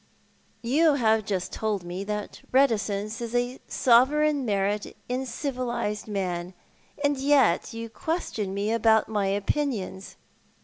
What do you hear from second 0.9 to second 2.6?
have just told me that